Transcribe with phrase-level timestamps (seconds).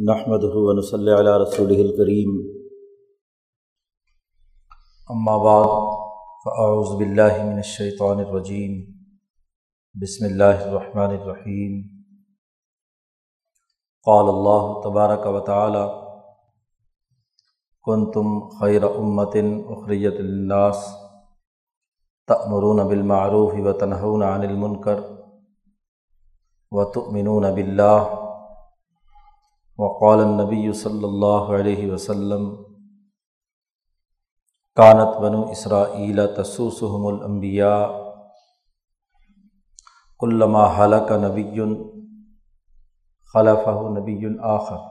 [0.00, 0.44] نحمد
[0.82, 2.36] صلی علیہ رسول الکریم
[5.24, 5.72] بعد
[6.44, 8.78] فاعوذ باللہ من الشیطان الرجیم
[9.94, 11.74] بسم اللہ الرحمن الرحیم
[14.06, 15.84] قال اللہ تبارک و تعالی
[17.84, 20.88] کن تم خیر امتن اخریت الناس
[22.28, 25.04] تأمرون بالمعروف و تنہون عن المنکر
[26.72, 28.28] و تؤمنون باللہ
[29.80, 32.48] وقال النبی صلی اللہ علیہ وسلم،
[34.76, 37.78] کانت بنو اسرائیل تسوسحم الانبیاء
[40.20, 41.64] علامہ حلق نبی
[43.34, 44.18] خلفہ نبی
[44.50, 44.88] آخر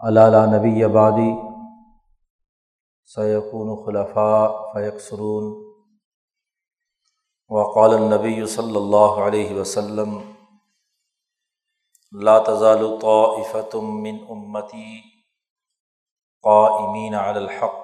[0.00, 1.30] علالہ نبی آبادی
[3.10, 5.52] سیقون خلفاء فیکسرون
[7.50, 10.18] وقال النبی صلی اللہ علیہ وسلم
[12.22, 15.00] لا تزال طائفة من امتی
[16.44, 17.78] قائمین علی الحق.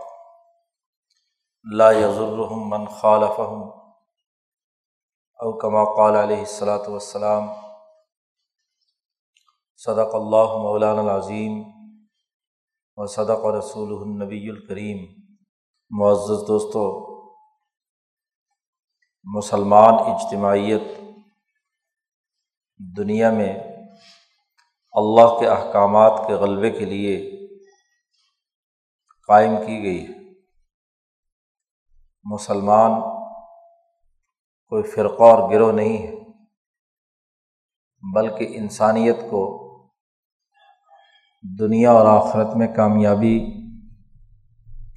[1.65, 3.63] لا يضرهم من خالفهم.
[5.41, 7.49] او كما قال علیہ الصلاۃ والسلام،
[9.77, 11.63] صدق اللہ مولانا العظیم
[12.97, 14.99] و صدق رسول النبی الکریم
[15.91, 16.85] معزز دوستو،
[19.25, 20.87] مسلمان اجتماعیت
[22.97, 23.53] دنیا میں
[24.93, 27.31] اللہ کے احکامات کے غلبے کے لیے
[29.27, 30.21] قائم کی گئی ہے۔
[32.25, 32.91] مسلمان
[34.69, 36.13] کوئی فرقہ اور گروہ نہیں ہے،
[38.15, 39.43] بلکہ انسانیت کو
[41.59, 43.39] دنیا اور آخرت میں کامیابی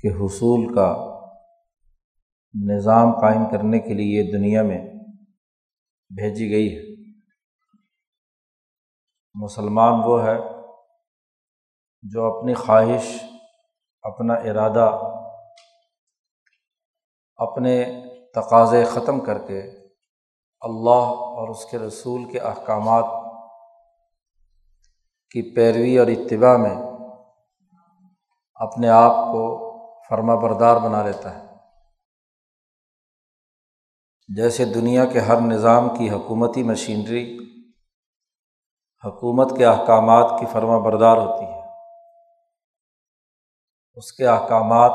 [0.02, 0.89] کے حصول کا
[2.67, 4.81] نظام قائم کرنے کے لیے دنیا میں
[6.09, 6.92] بھیجی گئی ہے۔
[9.34, 10.38] مسلمان وہ ہے
[12.02, 13.23] جو اپنی خواہش،
[14.02, 15.02] اپنا ارادہ،
[17.36, 17.86] اپنے
[18.36, 19.60] تقاضے ختم کر کے
[20.61, 23.05] اللہ اور اس کے رسول کے احکامات
[25.32, 26.76] کی پیروی اور اتباع میں
[28.55, 29.64] اپنے آپ کو
[30.10, 31.54] فرما بردار بنا لیتا ہے۔
[34.36, 37.38] جیسے دنیا کے ہر نظام کی حکومتی مشینری
[39.05, 41.64] حکومت کے احکامات کی فرما بردار ہوتی ہے
[43.93, 44.91] اس کے احکامات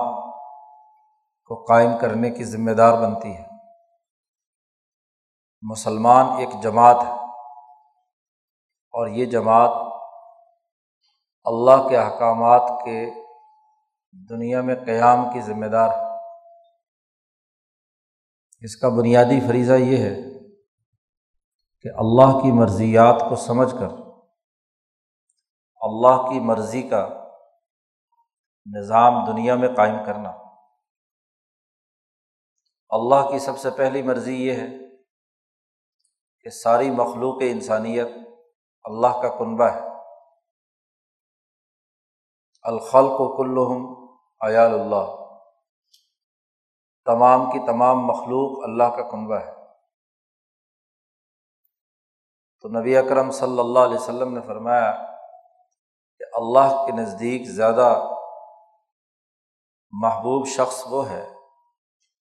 [1.44, 3.44] کو قائم کرنے کی ذمہ دار بنتی ہے
[5.62, 7.12] مسلمان ایک جماعت ہے۔
[8.92, 9.70] اور یہ جماعت
[11.44, 13.10] اللہ کے احکامات کے
[14.12, 16.08] دنیا میں قیام کی ذمہ دار ہے۔
[18.60, 20.28] اس کا بنیادی فریضہ یہ ہے
[21.81, 23.89] کہ اللہ کی مرضیات کو سمجھ کر،
[25.81, 27.09] اللہ کی مرضی کا
[28.78, 30.33] نظام دنیا میں قائم کرنا۔
[32.91, 34.67] اللہ کی سب سے پہلی مرضی یہ ہے
[36.41, 38.06] کہ ساری مخلوق انسانیت
[38.84, 39.81] اللہ کا کنبہ ہے۔
[42.62, 45.28] الخلق و کلحم ایال اللہ۔
[47.05, 49.57] تمام کی تمام مخلوق اللہ کا کنبہ ہے۔
[52.60, 54.92] تو نبی اکرم صلی اللہ علیہ وسلم نے فرمایا
[56.19, 58.08] کہ اللہ کے نزدیک زیادہ
[59.91, 61.34] محبوب شخص وہ ہے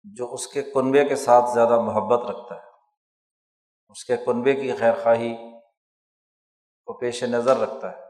[0.04, 2.68] جو اس کے کنبے کے ساتھ زیادہ محبت رکھتا ہے،
[3.88, 5.34] اس کے کنبے کی خیر خواہی
[6.84, 8.06] کو پیش نظر رکھتا ہے۔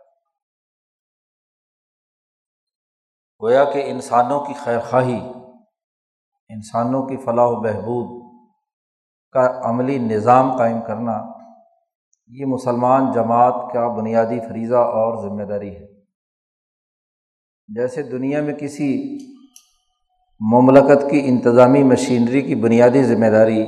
[3.42, 5.20] گویا کہ انسانوں کی خیر خواہی،
[6.48, 8.28] انسانوں کی فلاح و بہبود
[9.32, 11.37] کا عملی نظام قائم کرنا
[12.30, 15.86] یہ مسلمان جماعت کا بنیادی فریضہ اور ذمہ داری ہے۔
[17.68, 19.18] جیسے دنیا میں کسی
[20.40, 23.66] مملکت کی انتظامی مشینری کی بنیادی ذمہ داری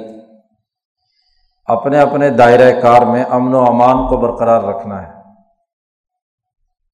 [1.67, 5.13] اپنے اپنے دائرۂ کار میں امن و امان کو برقرار رکھنا ہے،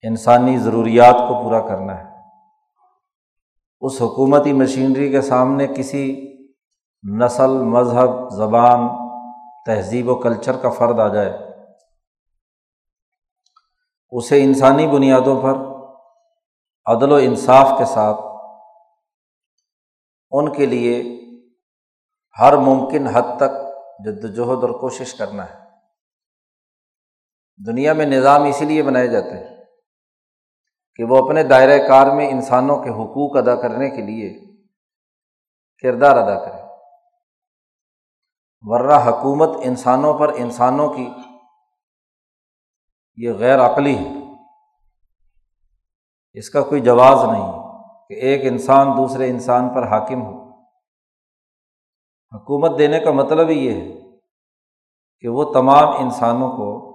[0.02, 2.04] انسانی ضروریات کو پورا کرنا ہے۔
[3.80, 6.32] اس حکومتی مشینری کے سامنے کسی
[7.18, 8.88] نسل، مذہب، زبان،
[9.66, 11.45] تہذیب و کلچر کا فرد آ جائے۔
[14.10, 15.54] اسے انسانی بنیادوں پر
[16.92, 18.20] عدل و انصاف کے ساتھ
[20.30, 21.20] ان کے لیے
[22.40, 23.50] ہر ممکن حد تک
[24.04, 25.66] جد وجہد اور کوشش کرنا ہے۔
[27.66, 29.56] دنیا میں نظام اسی لیے بنائے جاتے ہیں
[30.94, 34.56] کہ وہ اپنے دائرۂ کار میں انسانوں کے حقوق ادا کرنے کے لیے
[35.82, 36.62] کردار ادا کرے۔
[38.62, 41.08] ورنہ حکومت انسانوں پر انسانوں کی
[43.16, 44.08] یہ غیر عقلی ہے
[46.32, 47.52] اس کا کوئی جواز نہیں
[48.08, 50.46] کہ ایک انسان دوسرے انسان پر حاکم ہو۔
[52.32, 54.16] حکومت دینے کا مطلب ہی یہ ہے
[55.20, 56.86] کہ وہ تمام انسانوں کو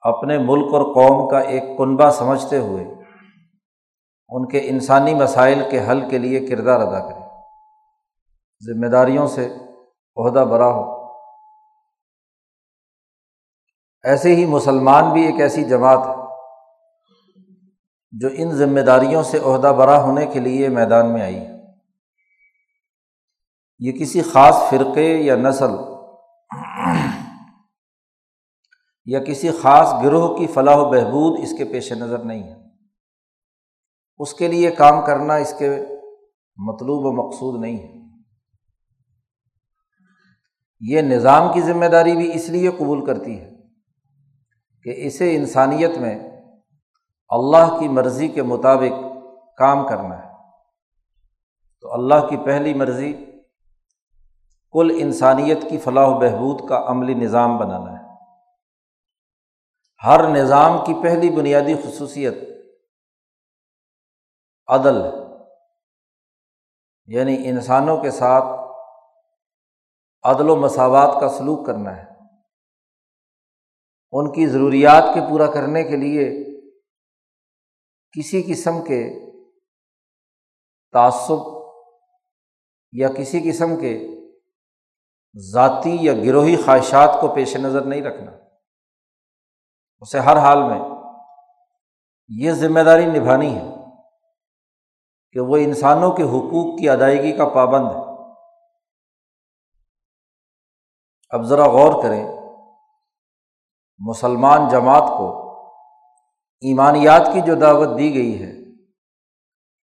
[0.00, 2.84] اپنے ملک اور قوم کا ایک کنبہ سمجھتے ہوئے
[4.28, 7.24] ان کے انسانی مسائل کے حل کے لیے کردار ادا کرے۔
[8.64, 9.54] ذمہ داریوں سے
[10.16, 10.95] عہدہ برا ہو۔
[14.06, 16.14] ایسے ہی مسلمان بھی ایک ایسی جماعت ہے
[18.12, 21.40] جو ان ذمہ داریوں سے عہدہ برا ہونے کے لیے میدان میں آئی
[23.78, 25.70] یہ کسی خاص فرقے یا نسل
[29.06, 32.54] یا کسی خاص گروہ کی فلاح و بہبود اس کے پیش نظر نہیں ہے۔
[34.18, 35.70] اس کے لیے کام کرنا اس کے
[36.56, 38.20] مطلوب و مقصود نہیں ہے۔
[40.80, 43.55] یہ نظام کی ذمہ داری بھی اس لیے قبول کرتی ہے
[44.86, 46.18] کہ اسے انسانیت میں
[47.28, 49.02] اللہ کی مرضی کے مطابق
[49.58, 50.32] کام کرنا ہے۔
[51.80, 53.12] تو اللہ کی پہلی مرضی
[54.72, 58.04] کل انسانیت کی فلاح و بہبود کا عملی نظام بنانا ہے۔
[60.04, 62.34] ہر نظام کی پہلی بنیادی خصوصیت
[64.66, 64.96] عدل
[67.06, 68.44] یعنی انسانوں کے ساتھ
[70.22, 72.15] عدل و مساوات کا سلوک کرنا ہے۔
[74.12, 76.46] ان کی ضروریات کے پورا کرنے کے لیے
[78.18, 79.30] کسی قسم کے
[80.92, 81.38] تعصب
[82.92, 84.08] یا کسی قسم کے
[85.52, 88.32] ذاتی یا گروہی خواہشات کو پیش نظر نہیں رکھنا۔
[90.00, 90.80] اسے ہر حال میں
[92.28, 93.64] یہ ذمہ داری نبھانی ہے
[95.32, 98.32] کہ وہ انسانوں کے حقوق کی ادائیگی کا پابند ہے۔
[101.30, 102.45] اب ذرا غور کریں۔
[103.98, 105.42] مسلمان جماعت کو
[106.60, 108.52] ایمانیات کی جو دعوت دی گئی ہے،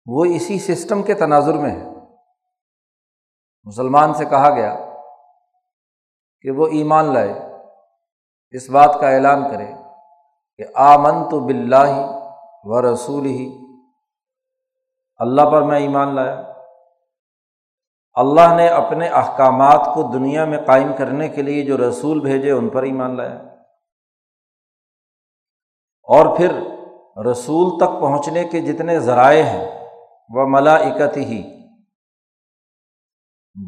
[0.06, 1.86] وہ اسی سسٹم کے تناظر میں ہے۔
[3.64, 4.76] مسلمان سے کہا گیا
[6.42, 7.34] کہ وہ ایمان لائے،
[8.50, 9.72] اس بات کا اعلان کرے
[10.58, 12.12] کہ آمن تو بلّہ
[12.64, 13.58] و رسول ہی
[15.18, 16.42] اللہ پر میں ایمان لایا۔
[18.14, 22.70] اللہ نے اپنے احکامات کو دنیا میں قائم کرنے کے لیے جو رسول بھیجے، ان
[22.70, 23.51] پر ایمان لایا۔
[26.12, 26.52] اور پھر
[27.32, 29.88] رسول تک پہنچنے کے جتنے ذرائع ہیں،
[30.30, 31.62] وہ ملائکت ہی۔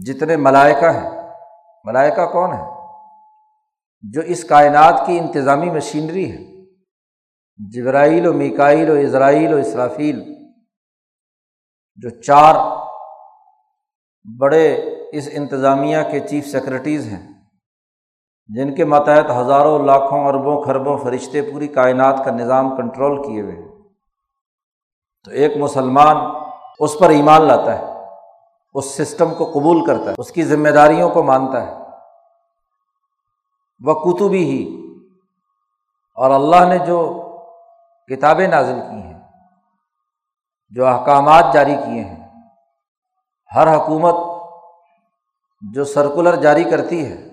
[0.05, 1.29] جتنے ملائکہ ہیں،
[1.83, 2.65] ملائکہ کون ہے
[4.01, 6.65] جو اس کائنات کی انتظامی مشینری ہے
[7.69, 10.35] جبرائیل و میکائل و اسرائیل و اسرافیل۔
[11.95, 12.55] جو چار
[14.39, 14.73] بڑے
[15.13, 17.32] اس انتظامیہ کے چیف سیکرٹریز ہیں۔
[18.47, 23.55] جن کے ماتحت ہزاروں، لاکھوں، اربوں خربوں فرشتے پوری کائنات کا نظام کنٹرول کیے ہوئے
[23.55, 23.71] ہیں۔
[25.23, 26.17] تو ایک مسلمان
[26.79, 27.85] اس پر ایمان لاتا ہے،
[28.73, 31.77] اس سسٹم کو قبول کرتا ہے، اس کی ذمہ داریوں کو مانتا ہے۔
[33.85, 34.87] وہ کتبی ہی۔
[36.15, 37.23] اور اللہ نے جو
[38.07, 39.19] کتابیں نازل کی ہیں،
[40.69, 42.29] جو احکامات جاری کیے ہیں،
[43.55, 44.15] ہر حکومت
[45.73, 47.32] جو سرکولر جاری کرتی ہے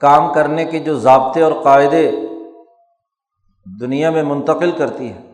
[0.00, 2.10] کام کرنے کے جو ضابطے اور قاعدے
[3.80, 5.32] دنیا میں منتقل کرتی ہے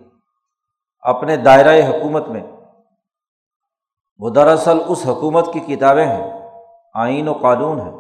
[1.00, 2.42] اپنے دائرۂ حکومت میں،
[4.18, 6.32] وہ دراصل اس حکومت کی کتابیں ہیں،
[6.94, 7.92] آئین و قانون ہے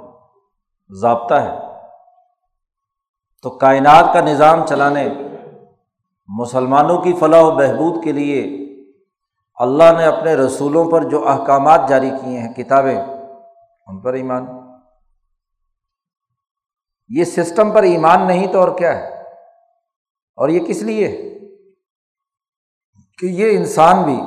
[0.90, 1.58] ضابطہ ہے
[3.42, 5.08] تو کائنات کا نظام چلانے،
[6.28, 8.66] مسلمانوں کی فلاح و بہبود کے لیے
[9.56, 12.98] اللہ نے اپنے رسولوں پر جو احکامات جاری کیے ہیں، کتابیں،
[13.86, 14.55] ان پر ایمان۔
[17.08, 19.22] یہ سسٹم پر ایمان نہیں تو اور کیا ہے؟
[20.36, 21.22] اور یہ کس لیے؟
[23.18, 24.20] کہ یہ انسان بھی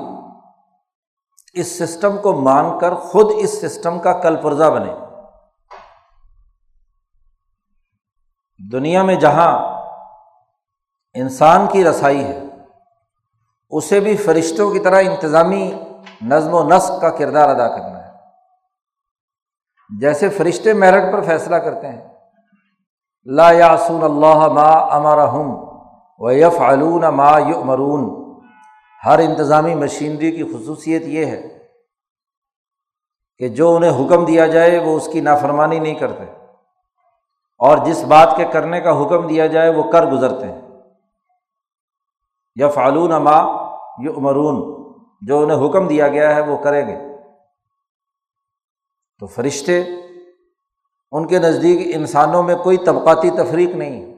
[1.53, 4.93] اس سسٹم کو مان کر خود اس سسٹم کا کل پرزہ بنے۔
[8.71, 9.81] دنیا میں جہاں
[11.13, 12.39] انسان کی رسائی ہے،
[13.69, 15.83] اسے بھی فرشتوں کی طرح انتظامی
[16.21, 18.12] نظم و نسق کا کردار ادا کرنا ہے۔
[20.00, 22.08] جیسے فرشتے میرٹ پر فیصلہ کرتے ہیں
[23.23, 25.69] لا یاسون اللہ ما امر ہم
[26.17, 28.19] و یف علون ما یو
[29.05, 31.67] ہر انتظامی مشینری کی خصوصیت یہ ہے
[33.38, 36.23] کہ جو انہیں حکم دیا جائے وہ اس کی نافرمانی نہیں کرتے۔
[37.57, 40.61] اور جس بات کے کرنے کا حکم دیا جائے وہ کر گزرتے ہیں۔
[42.55, 43.38] یا فعلون اما
[44.03, 44.79] یو امرون
[45.21, 46.97] جو انہیں حکم دیا گیا ہے وہ کریں گے۔
[49.19, 49.83] تو فرشتے
[51.11, 54.15] ان کے نزدیک انسانوں میں کوئی طبقاتی تفریق نہیں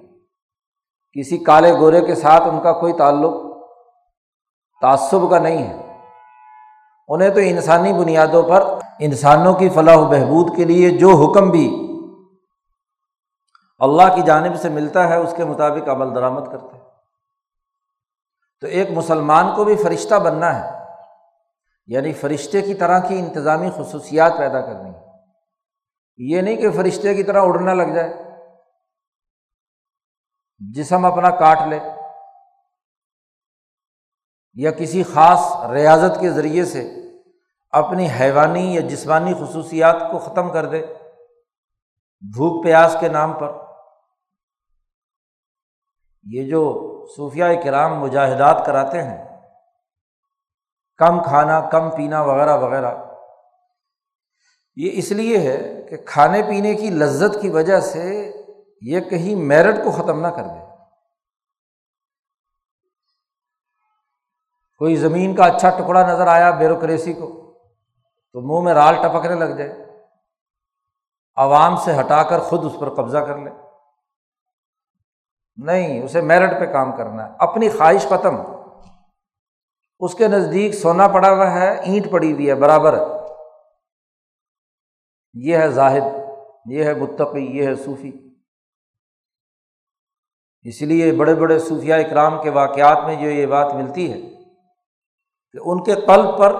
[1.19, 3.33] کسی کالے گورے کے ساتھ ان کا کوئی تعلق،
[4.81, 5.99] تعصب کا نہیں ہے۔
[7.07, 11.77] انہیں تو انسانی بنیادوں پر انسانوں کی فلاح و بہبود کے لیے جو حکم بھی
[13.79, 16.83] اللہ کی جانب سے ملتا ہے، اس کے مطابق عمل درآمد کرتے ہیں۔
[18.61, 20.85] تو ایک مسلمان کو بھی فرشتہ بننا ہے
[21.87, 25.10] یعنی فرشتے کی طرح کی انتظامی خصوصیات پیدا کرنی ہے۔
[26.29, 28.13] یہ نہیں کہ فرشتے کی طرح اڑنا لگ جائے۔
[30.73, 31.79] جسم اپنا کاٹ لے۔
[34.53, 36.91] یا کسی خاص ریاضت کے ذریعے سے
[37.71, 40.85] اپنی حیوانی یا جسمانی خصوصیات کو ختم کر دے۔
[42.21, 43.51] بھوک پیاس کے نام پر۔
[46.23, 49.41] یہ جو صوفیہ کرام مجاہدات کراتے ہیں،
[50.97, 53.10] کم کھانا، کم پینا وغیرہ وغیرہ۔
[54.75, 58.33] یہ اس لیے ہے کہ کھانے پینے کی لذت کی وجہ سے
[58.81, 60.61] یہ کہیں میرٹ کو ختم نہ کر دے۔
[64.77, 67.57] کوئی زمین کا اچھا ٹکڑا نظر آیا بیوروکریسی کو،
[68.33, 70.01] تو منہ میں رال ٹپکنے لگ جائے۔
[71.35, 73.49] عوام سے ہٹا کر خود اس پر قبضہ کر لے۔
[75.57, 78.35] نہیں، اسے میرٹ پہ کام کرنا ہے۔ اپنی خواہش ختم۔
[79.99, 83.20] اس کے نزدیک سونا پڑا ہوا ہے، اینٹ پڑی ہوئی ہے، برابر۔
[85.33, 86.01] یہ ہے زاہد،
[86.65, 88.11] یہ ہے متقی، یہ ہے صوفی۔
[90.63, 94.19] اس لیے بڑے بڑے صوفیہ اکرام کے واقعات میں جو یہ بات ملتی ہے
[95.51, 96.55] کہ ان کے قلب پر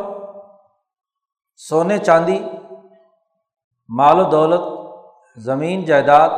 [1.56, 2.40] سونے چاندی،
[3.90, 4.62] مال و دولت،
[5.38, 6.30] زمین، جائیداد،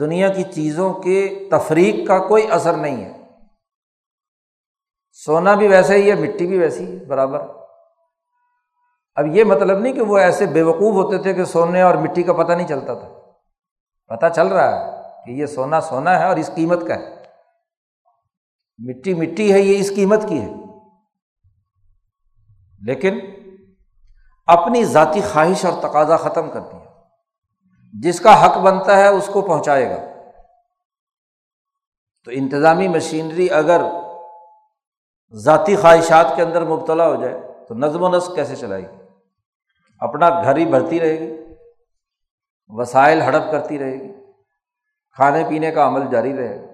[0.00, 3.26] دنیا کی چیزوں کے تفریق کا کوئی اثر نہیں ہے۔
[5.12, 7.59] سونا بھی ویسا ہی ہے، مٹی بھی ویسی ہے، برابر۔
[9.20, 12.22] اب یہ مطلب نہیں کہ وہ ایسے بے وقوف ہوتے تھے کہ سونے اور مٹی
[12.22, 13.08] کا پتہ نہیں چلتا تھا۔
[14.06, 17.22] پتہ چل رہا ہے کہ یہ سونا سونا ہے اور اس قیمت کا ہے۔
[18.78, 20.48] مٹی مٹی ہے، یہ اس قیمت کی ہے۔
[22.86, 23.18] لیکن
[24.46, 26.90] اپنی ذاتی خواہش اور تقاضا ختم کر دیا۔
[28.02, 29.96] جس کا حق بنتا ہے اس کو پہنچائے گا۔
[32.24, 33.80] تو انتظامی مشینری اگر
[35.32, 38.99] ذاتی خواہشات کے اندر مبتلا ہو جائے تو نظم و نسق کیسے چلائے گی؟
[40.00, 41.54] اپنا گھر ہی بھرتی رہے گی،
[42.68, 44.12] وسائل ہڑپ کرتی رہے گی،
[45.10, 46.66] کھانے پینے کا عمل جاری رہے گا۔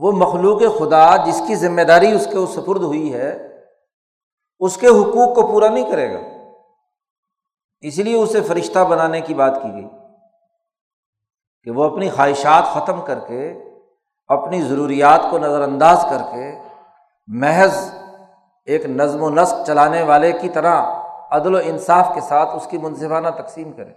[0.00, 3.30] وہ مخلوق خدا جس کی ذمہ داری اس کے سپرد ہوئی ہے،
[4.58, 6.18] اس کے حقوق کو پورا نہیں کرے گا۔
[7.80, 9.88] اس لیے اسے فرشتہ بنانے کی بات کی گئی
[11.62, 13.52] کہ وہ اپنی خواہشات ختم کر کے،
[14.28, 16.50] اپنی ضروریات کو نظر انداز کر کے،
[17.26, 17.90] محض
[18.64, 20.99] ایک نظم و نسق چلانے والے کی طرح
[21.30, 23.92] عدل و انصاف کے ساتھ اس کی منصفانہ تقسیم کرے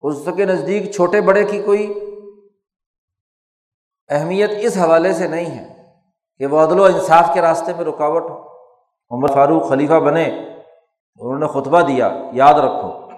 [0.00, 1.94] اس کے نزدیک چھوٹے بڑے کی کوئی
[4.08, 5.92] اہمیت اس حوالے سے نہیں ہے
[6.38, 8.50] کہ وہ عدل و انصاف کے راستے میں رکاوٹ ہو۔
[9.10, 10.24] عمر فاروق خلیفہ بنے،
[11.20, 13.10] انہوں نے خطبہ دیا، یاد رکھو،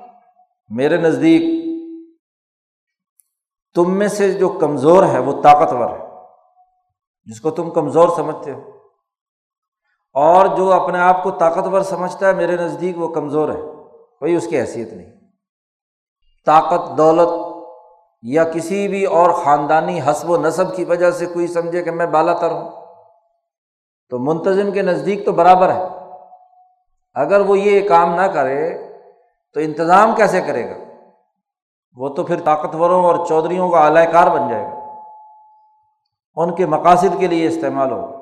[0.71, 1.43] میرے نزدیک
[3.75, 6.07] تم میں سے جو کمزور ہے وہ طاقتور ہے،
[7.25, 8.72] جس کو تم کمزور سمجھتے ہو۔
[10.13, 13.61] اور جو اپنے آپ کو طاقتور سمجھتا ہے، میرے نزدیک وہ کمزور ہے۔
[14.19, 15.13] کوئی اس کی حیثیت نہیں۔
[16.47, 17.29] طاقت، دولت
[18.23, 22.07] یا کسی بھی اور خاندانی حسب و نصب کی وجہ سے کوئی سمجھے کہ میں
[22.07, 22.71] بالا تر ہوں۔
[24.11, 25.83] تو منتظم کے نزدیک تو برابر ہے۔
[27.15, 28.93] اگر وہ یہ کام نہ کرے،
[29.55, 30.75] تو انتظام کیسے کرے گا؟
[31.97, 34.95] وہ تو پھر طاقتوروں اور چودھریوں کا اعلی کار بن جائے گا۔
[36.37, 38.22] ان کے مقاصد کے لیے استعمال ہوگا۔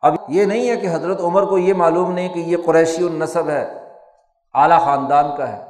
[0.00, 3.48] اب یہ نہیں ہے کہ حضرت عمر کو یہ معلوم نہیں کہ یہ قریشی النصب
[3.48, 3.92] ہے،
[4.54, 5.64] اعلیٰ خاندان کا ہے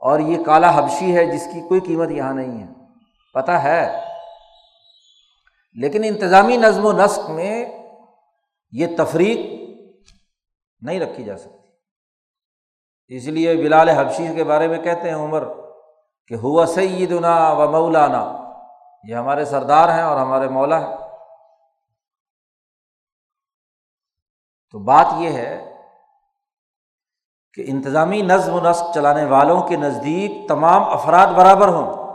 [0.00, 2.72] اور یہ کالا حبشی ہے جس کی کوئی قیمت یہاں نہیں ہے۔
[3.34, 4.00] پتہ ہے۔
[5.74, 7.66] لیکن انتظامی نظم و نسق میں
[8.72, 9.38] یہ تفریق
[10.80, 11.56] نہیں رکھی جا سکتی۔
[13.16, 15.44] اس لیے بلال حبشی کے بارے میں کہتے ہیں عمر
[16.28, 18.50] کہ ہوا سیدنا و مولانا،
[19.08, 21.05] یہ ہمارے سردار ہیں اور ہمارے مولا ہیں۔
[24.70, 25.76] تو بات یہ ہے
[27.54, 32.06] کہ انتظامی نظم و نسق چلانے والوں کے نزدیک تمام افراد برابر ہوں۔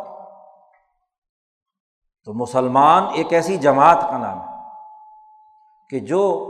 [2.24, 4.54] تو مسلمان ایک ایسی جماعت کا نام ہے
[5.90, 6.48] کہ جو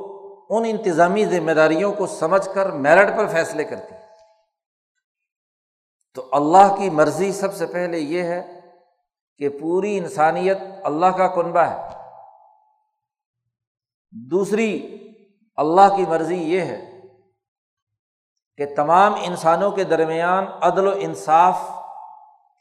[0.50, 3.96] ان انتظامی ذمہ داریوں کو سمجھ کر میرٹ پر فیصلے کرتی
[6.14, 8.60] تو اللہ کی مرضی سب سے پہلے یہ ہے
[9.38, 11.88] کہ پوری انسانیت اللہ کا کنبہ ہے۔
[14.12, 14.98] دوسری
[15.56, 17.02] اللہ کی مرضی یہ ہے
[18.58, 21.60] کہ تمام انسانوں کے درمیان عدل و انصاف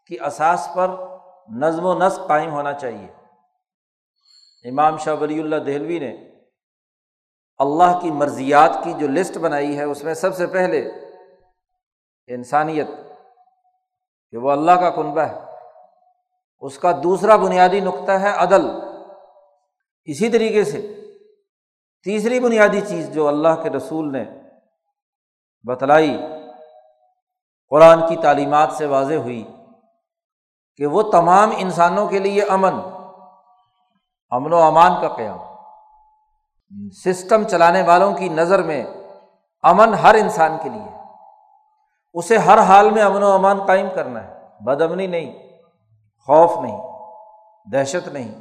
[0.06, 0.90] کی اساس پر
[1.48, 3.08] نظم و نسق قائم ہونا چاہیے۔
[4.68, 6.30] امام شاہ ولی اللہ دہلوی نے
[7.58, 10.78] اللہ کی مرضیات کی جو لسٹ بنائی ہے، اس میں سب سے پہلے
[12.26, 12.86] انسانیت،
[14.30, 15.38] کہ وہ اللہ کا کنبہ ہے۔
[16.60, 18.70] اس کا دوسرا بنیادی نقطہ ہے عدل۔
[20.04, 20.99] اسی طریقے سے
[22.04, 24.24] تیسری بنیادی چیز جو اللہ کے رسول نے
[25.68, 26.20] بتلائی،
[27.68, 29.56] قرآن کی تعلیمات سے واضح ہوئی
[30.76, 32.74] کہ وہ تمام انسانوں کے لیے امن
[34.30, 35.38] امن و امان کا قیام۔
[37.04, 38.84] سسٹم چلانے والوں کی نظر میں
[39.62, 40.88] امن ہر انسان کے لیے
[42.12, 45.58] اسے ہر حال میں امن و امان قائم کرنا ہے۔ بد امنی نہیں،
[46.26, 46.78] خوف نہیں،
[47.72, 48.40] دہشت نہیں،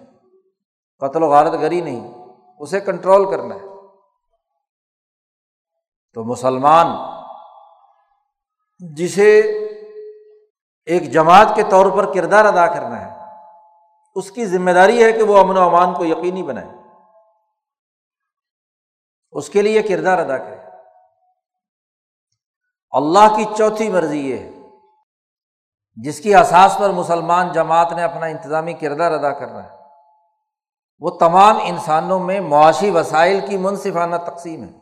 [1.00, 2.19] قتل و غارت گری نہیں۔
[2.60, 3.60] اسے کنٹرول کرنا ہے۔
[6.14, 6.88] تو مسلمان
[8.80, 9.40] جسے
[10.86, 13.20] ایک جماعت کے طور پر کردار ادا کرنا ہے،
[14.16, 16.68] اس کی ذمہ داری ہے کہ وہ امن و امان کو یقینی بنائے۔
[19.32, 20.58] اس کے لیے کردار ادا کرے۔
[22.92, 24.50] اللہ کی چوتھی مرضی یہ ہے،
[25.96, 29.79] جس کی اساس پر مسلمان جماعت نے اپنا انتظامی کردار ادا کرنا ہے۔
[31.00, 34.80] وہ تمام انسانوں میں معاشی وسائل کی منصفانہ تقسیم ہے۔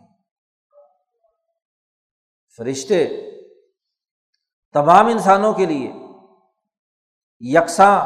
[2.57, 3.07] فرشتے
[4.73, 5.93] تمام انسانوں کے لیے
[7.39, 8.01] یکساں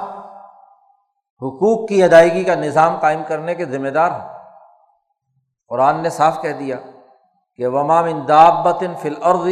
[1.38, 4.27] حقوق کی ادائیگی کا نظام قائم کرنے کے ذمہ دار ہیں۔
[5.68, 6.75] قرآن نے صاف کہہ دیا
[7.56, 9.48] کہ ومام اندابت فل عرض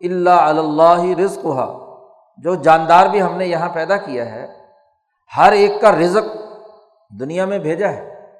[0.00, 1.98] اللہ اللہ رزق ہوا
[2.38, 4.46] جو جاندار بھی ہم نے یہاں پیدا کیا ہے،
[5.36, 6.47] ہر ایک کا رزق
[7.10, 8.30] دنیا میں بھیجا ہے۔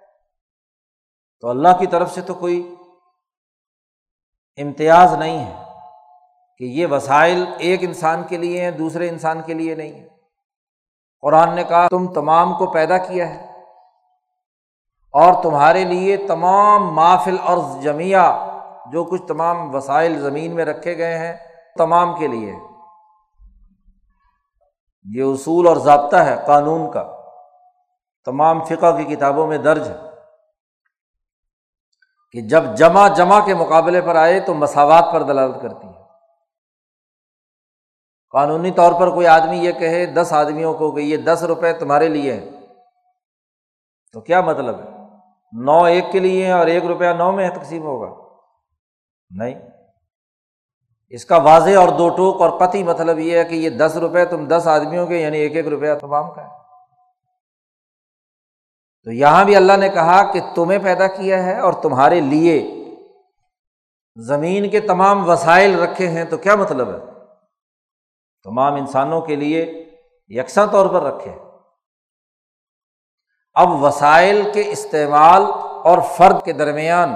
[1.40, 2.75] تو اللہ کی طرف سے تو کوئی
[4.56, 5.62] امتیاز نہیں ہے
[6.58, 10.08] کہ یہ وسائل ایک انسان کے لیے ہیں، دوسرے انسان کے لیے نہیں۔ ہے
[11.20, 13.44] قرآن نے کہا، تم تمام کو پیدا کیا ہے
[15.12, 18.47] اور تمہارے لیے تمام مافل اور جمیا
[18.93, 21.36] جو کچھ تمام وسائل زمین میں رکھے گئے ہیں،
[21.76, 22.54] تمام کے لیے
[25.04, 27.18] یہ اصول اور ضابطہ ہے قانون کا۔
[28.30, 29.97] تمام فقہ کی کتابوں میں درج ہے
[32.32, 36.02] کہ جب جمع جمع کے مقابلے پر آئے تو مساوات پر دلالت کرتی ہے۔
[38.30, 42.08] قانونی طور پر کوئی آدمی یہ کہے دس آدمیوں کو کہ یہ دس روپے تمہارے
[42.08, 42.50] لیے ہیں،
[44.12, 44.88] تو کیا مطلب ہے؟
[45.52, 48.36] نو ایک کے لیے اور ایک روپیہ نو میں تقسیم ہوگا۔
[49.30, 49.54] نہیں۔
[51.08, 54.25] اس کا واضح اور دو ٹوک اور قطعی مطلب یہ ہے کہ یہ دس روپے
[54.25, 56.57] تم دس آدمیوں کے یعنی ایک ایک روپیہ تمام کا ہے۔
[59.04, 62.75] تو یہاں بھی اللہ نے کہا کہ تمہیں پیدا کیا ہے اور تمہارے لیے
[64.17, 66.99] زمین کے تمام وسائل رکھے ہیں، تو کیا مطلب ہے؟
[68.45, 69.91] تمام انسانوں کے لیے
[70.28, 71.34] یکساں طور پر رکھے۔
[73.54, 75.43] اب وسائل کے استعمال
[75.84, 77.11] اور فرد کے درمیان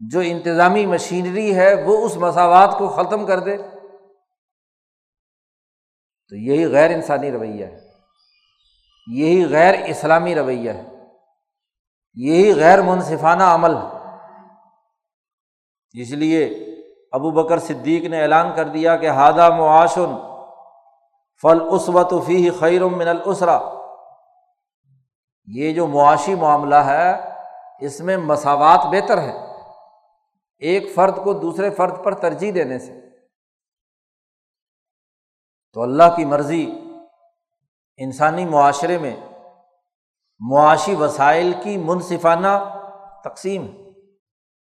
[0.00, 3.56] جو انتظامی مشینری ہے، وہ اس مساوات کو ختم کر دے۔
[6.28, 7.81] تو یہی غیر انسانی رویہ ہے۔
[9.06, 10.86] یہی غیر اسلامی رویہ ہے۔
[12.14, 14.16] یہی غیر منصفانہ عمل ہے۔
[16.02, 16.46] اس لیے
[17.12, 20.16] ابو بکر صدیق نے اعلان کر دیا کہ ہادہ معاشن
[21.42, 23.60] فل عصوت فی خیر من الاسرا
[25.46, 27.12] یہ جو معاشی معاملہ ہے،
[27.80, 29.32] اس میں مساوات بہتر ہے
[30.58, 33.00] ایک فرد کو دوسرے فرد پر ترجیح دینے سے۔
[35.72, 36.81] تو اللہ کی مرضی
[38.02, 39.16] انسانی معاشرے میں
[40.50, 42.80] معاشی وسائل کی منصفانہ
[43.24, 43.66] تقسیم،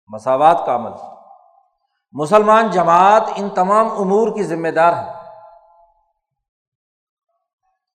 [0.08, 0.92] مساوات کا عمل۔
[2.12, 5.12] مسلمان جماعت ان تمام امور کی ذمہ دار ہے۔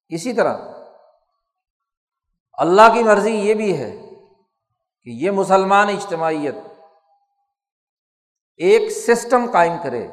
[0.09, 0.57] اسی طرح
[2.53, 3.91] اللہ کی مرضی یہ بھی ہے
[5.03, 6.55] کہ یہ مسلمان اجتماعیت
[8.57, 10.09] ایک سسٹم قائم کرے،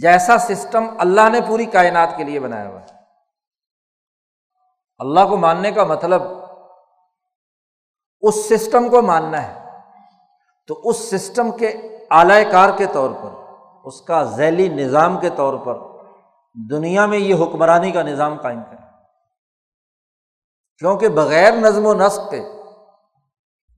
[0.00, 2.95] جیسا سسٹم اللہ نے پوری کائنات کے لیے بنایا ہوا ہے۔
[4.98, 6.22] اللہ کو ماننے کا مطلب
[8.20, 9.66] اس سسٹم کو ماننا ہے۔
[10.66, 11.68] تو اس سسٹم کے
[12.10, 13.30] اعلی کار کے طور پر،
[13.84, 15.78] اس کا ذیلی نظام کے طور پر
[16.70, 18.86] دنیا میں یہ حکمرانی کا نظام قائم کرے
[20.78, 22.44] کیونکہ بغیر نظم و نسق کے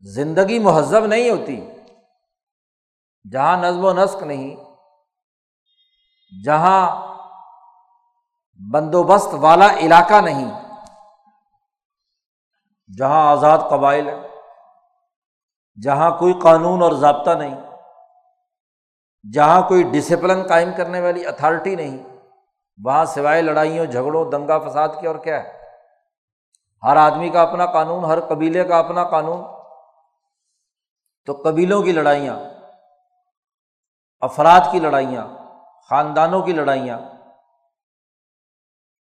[0.02, 1.70] زندگی مہذب نہیں ہوتی۔
[3.32, 4.56] جہاں نظم و نسق نہیں،
[6.44, 7.08] جہاں
[8.72, 10.67] بندوبست والا علاقہ نہیں۔
[12.90, 14.16] جہاں آزاد قبائل ہے
[15.78, 17.54] جہاں کوئی قانون اور ضابطہ نہیں،
[19.24, 21.96] جہاں کوئی ڈسپلن قائم کرنے والی اتھارٹی نہیں،
[22.78, 25.56] وہاں سوائے لڑائیوں، جھگڑوں، دنگا فساد کی اور کیا ہے؟
[26.82, 29.42] ہر آدمی کا اپنا قانون، ہر قبیلے کا اپنا قانون۔
[31.26, 32.36] تو قبیلوں کی لڑائیاں،
[34.20, 35.26] افراد کی لڑائیاں،
[35.90, 36.98] خاندانوں کی لڑائیاں،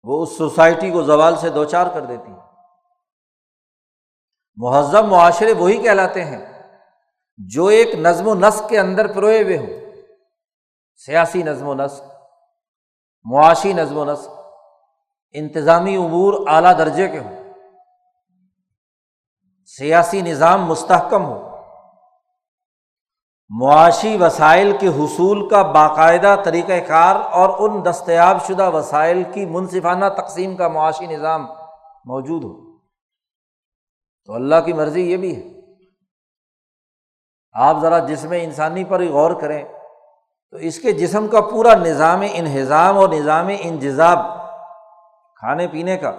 [0.03, 2.31] وہ اس سوسائٹی کو زوال سے دو چار کر دیتی
[4.63, 6.63] مہذب معاشرے وہی کہلاتے ہیں
[7.37, 9.67] جو ایک نظم و نسق کے اندر پروئے ہوئے ہوں۔
[10.95, 12.03] سیاسی نظم و نسق،
[13.23, 14.29] معاشی نظم و نسق،
[15.31, 17.53] انتظامی امور اعلیٰ درجے کے ہوں۔
[19.65, 21.57] سیاسی نظام مستحکم ہو۔
[23.49, 30.05] معاشی وسائل کے حصول کا باقاعدہ طریقۂ کار اور ان دستیاب شدہ وسائل کی منصفانہ
[30.17, 31.47] تقسیم کا معاشی نظام
[32.05, 32.68] موجود ہو۔
[34.25, 35.59] تو اللہ کی مرضی یہ بھی ہے۔
[37.53, 39.65] آپ ذرا جسم انسانی پر ہی غور کریں
[40.51, 44.17] تو اس کے جسم کا پورا نظام انہضام اور نظام انجذاب
[45.35, 46.11] کھانے پینے کا۔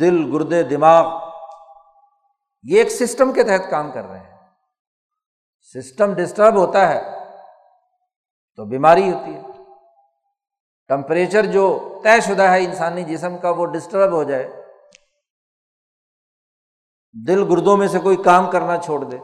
[0.00, 1.30] دل، گردے، دماغ،
[2.62, 4.38] یہ ایک سسٹم کے تحت کام کر رہے ہیں۔
[5.74, 7.02] سسٹم ڈسٹرب ہوتا ہے
[8.56, 9.42] تو بیماری ہوتی ہے۔
[10.88, 14.59] ٹمپریچر جو طے شدہ ہے انسانی جسم کا وہ ڈسٹرب ہو جائے۔
[17.12, 19.18] دل گردوں میں سے کوئی کام کرنا چھوڑ دے۔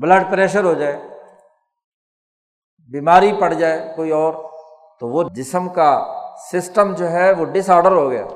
[0.00, 0.96] بلڈ پریشر ہو جائے،
[2.90, 4.32] بیماری پڑ جائے کوئی اور،
[5.00, 6.20] تو وہ جسم کا
[6.52, 8.26] سسٹم جو ہے وہ ڈس آڈر ہو گیا۔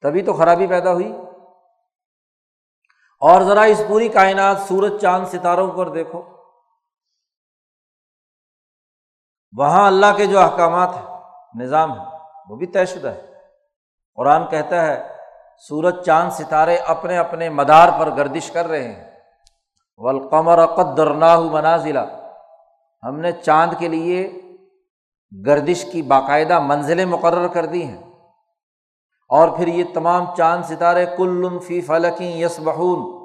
[0.00, 1.12] تبھی تو خرابی پیدا ہوئی۔
[3.20, 6.22] اور ذرا اس پوری کائنات سورج، چاند، ستاروں پر دیکھو۔
[9.58, 11.18] وہاں اللہ کے جو احکامات ہیں،
[11.60, 12.04] نظام ہے
[12.48, 13.32] وہ بھی طے شدہ ہے
[14.14, 15.15] قرآن کہتا ہے
[15.58, 19.10] سورج چاند ستارے اپنے اپنے مدار پر گردش کر رہے ہیں۔
[19.96, 22.30] ولقمر قدرنا منازلہ
[23.02, 24.40] ہم نے چاند کے لیے
[25.46, 28.02] گردش کی باقاعدہ منزلیں مقرر کر دی ہیں۔
[29.28, 33.16] اور پھر یہ تمام چاند ستارے کل فی فلکی یس بہون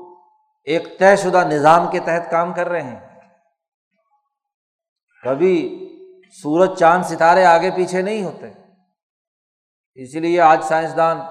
[0.64, 3.20] ایک طے شدہ نظام کے تحت کام کر رہے ہیں۔
[5.24, 5.88] کبھی
[6.42, 8.52] سورج چاند ستارے آگے پیچھے نہیں ہوتے۔
[9.96, 11.22] اسی لیے آج سائنسدان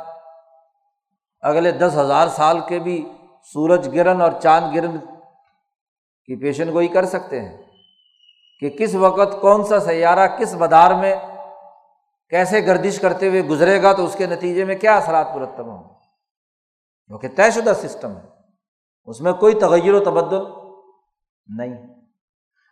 [1.43, 3.13] اگلے دس ہزار سال کے بھی
[3.53, 4.99] سورج گرہن اور چاند گرہن
[6.25, 7.63] کی پیشن گوئی کر سکتے ہیں
[8.61, 11.17] کہ کس وقت کون سا سیارہ کس مدار میں
[12.31, 15.85] کیسے گردش کرتے ہوئے گزرے گا تو اس کے نتیجے میں کیا اثرات مرتب ہوں
[15.85, 15.95] گے؟
[17.07, 18.23] کیونکہ طے شدہ سسٹم ہے۔
[19.05, 20.43] اس میں کوئی تغیر و تبدل
[21.47, 21.95] نہیں۔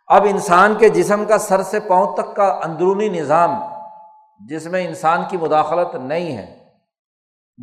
[0.07, 3.51] اب انسان کے جسم کا سر سے پاؤں تک کا اندرونی نظام
[4.47, 6.58] جس میں انسان کی مداخلت نہیں ہے۔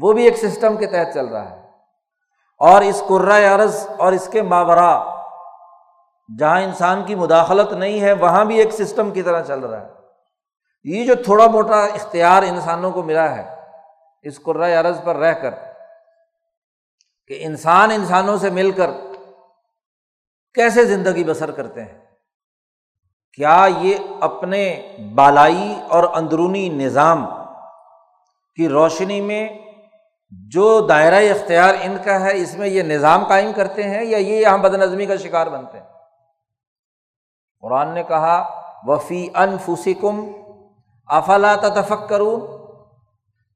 [0.01, 1.71] وہ بھی ایک سسٹم کے تحت چل رہا ہے۔
[2.59, 3.03] اور اس
[3.55, 5.23] عرض اور اس کے ماورا،
[6.39, 9.89] جہاں انسان کی مداخلت نہیں ہے، وہاں بھی ایک سسٹم کی طرح چل رہا ہے۔
[10.85, 13.57] یہ جو تھوڑا موٹا اختیار انسانوں کو ملا ہے،
[14.23, 14.41] اس
[14.81, 15.51] عرض پر رہ کر
[17.27, 18.91] کہ انسان انسانوں سے مل کر
[20.55, 22.05] کیسے زندگی بسر کرتے ہیں؟
[23.33, 27.27] کیا یہ اپنے بالائی اور اندرونی نظام
[28.57, 29.49] کی روشنی میں
[30.31, 34.41] جو دائرۂ اختیار ان کا ہے، اس میں یہ نظام قائم کرتے ہیں یا یہ
[34.41, 35.87] یہاں بد نظمی کا شکار بنتے ہیں؟
[37.61, 40.33] قرآن نے کہا وفی انفسکم
[41.07, 42.41] افلا تفک کروں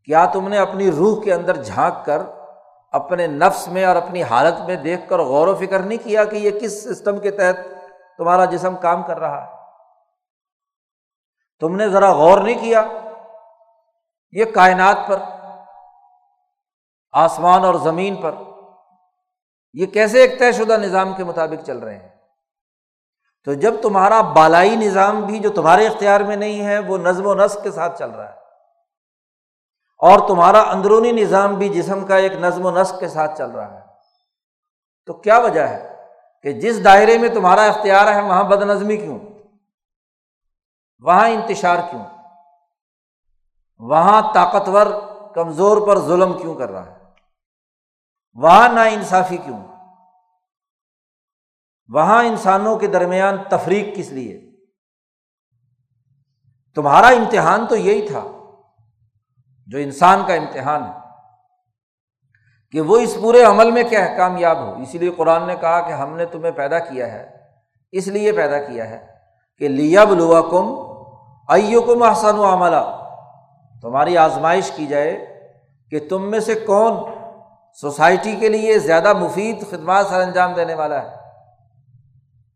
[0.04, 2.22] کیا تم نے اپنی روح کے اندر جھانک کر
[2.92, 6.36] اپنے نفس میں اور اپنی حالت میں دیکھ کر غور و فکر نہیں کیا کہ
[6.36, 7.56] یہ کس سسٹم کے تحت
[8.18, 9.48] تمہارا جسم کام کر رہا ہے؟
[11.60, 12.84] تم نے ذرا غور نہیں کیا؟
[14.32, 15.16] یہ کائنات پر
[17.12, 18.34] آسمان اور زمین پر۔
[19.72, 22.08] یہ کیسے ایک طے شدہ نظام کے مطابق چل رہے ہیں؟
[23.44, 27.34] تو جب تمہارا بالائی نظام بھی جو تمہارے اختیار میں نہیں ہے، وہ نظم و
[27.34, 28.34] نسق کے ساتھ چل رہا ہے۔
[29.98, 33.74] اور تمہارا اندرونی نظام بھی جسم کا ایک نظم و نسق کے ساتھ چل رہا
[33.74, 33.80] ہے۔
[35.06, 36.06] تو کیا وجہ ہے
[36.42, 39.18] کہ جس دائرے میں تمہارا اختیار ہے، وہاں بد نظمی کیوں؟
[41.00, 42.04] وہاں انتشار کیوں؟
[43.78, 44.86] وہاں طاقتور
[45.34, 46.99] کمزور پر ظلم کیوں کر رہا ہے؟
[48.34, 49.60] وہاں نا انصافی کیوں؟
[51.88, 54.50] وہاں انسانوں کے درمیان تفریق کس لیے؟
[56.74, 58.24] تمہارا امتحان تو یہی تھا،
[59.66, 60.92] جو انسان کا امتحان ہے،
[62.70, 65.92] کہ وہ اس پورے عمل میں کیا کامیاب ہو۔ اسی لیے قرآن نے کہا کہ
[65.92, 67.36] ہم نے تمہیں پیدا کیا ہے،
[67.92, 69.06] اس لیے پیدا کیا ہے
[69.58, 70.66] کہ لیا بلوا کم
[71.48, 72.82] ائو کم احسن و عملہ
[73.82, 75.12] تمہاری آزمائش کی جائے
[75.90, 77.19] کہ تم میں سے کون
[77.74, 81.16] سوسائٹی کے لیے زیادہ مفید خدمات سر انجام دینے والا ہے۔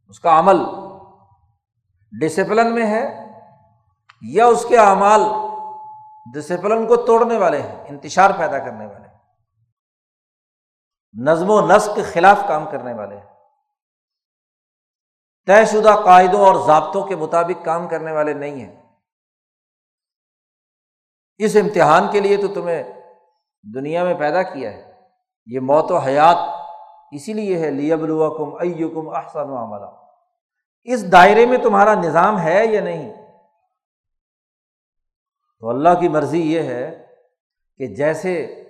[0.08, 0.56] اس کا عمل
[2.20, 3.24] ڈسپلن میں ہے
[4.22, 5.20] یا اس کے اعمال
[6.34, 9.18] ڈسپلن کو توڑنے والے ہیں، انتشار پیدا کرنے والے ہیں۔
[11.20, 13.26] نظم و نسق کے خلاف کام کرنے والے ہیں۔
[15.46, 18.82] طے شدہ قاعدوں اور ضابطوں کے مطابق کام کرنے والے نہیں ہیں۔
[21.38, 22.82] اس امتحان کے لیے تو تمہیں
[23.74, 24.93] دنیا میں پیدا کیا ہے۔
[25.46, 26.36] یہ موت و حیات
[27.10, 29.86] اسی لیے ہے لیب الکم ایکم احسن و عملہ
[30.84, 33.12] اس دائرے میں تمہارا نظام ہے یا نہیں؟
[35.60, 37.06] تو اللہ کی مرضی یہ ہے
[37.76, 38.60] کہ جیسے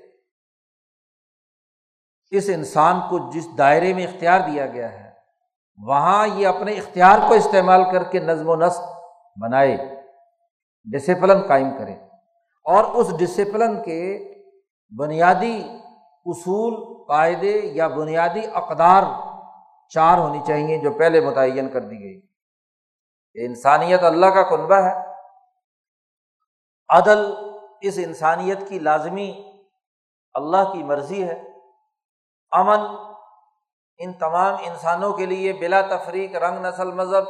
[2.30, 5.12] اس انسان کو جس دائرے میں اختیار دیا گیا ہے،
[5.76, 8.80] وہاں یہ اپنے اختیار کو استعمال کر کے نظم و نسق
[9.42, 9.76] بنائے
[10.84, 11.92] ڈسپلن قائم کرے۔
[12.64, 14.32] اور اس ڈسپلن کے
[14.98, 15.62] بنیادی
[16.24, 19.02] اصول، قاعدے یا بنیادی اقدار
[19.88, 22.20] چار ہونی چاہیے جو پہلے متعین کر دی گئی۔
[23.34, 25.14] انسانیت اللہ کا کنبہ ہے۔
[26.88, 27.34] عدل
[27.80, 29.52] اس انسانیت کی لازمی
[30.34, 31.42] اللہ کی مرضی ہے۔
[32.50, 32.80] امن
[33.98, 37.24] ان تمام انسانوں کے لیے بلا تفریق رنگ نسل مذہب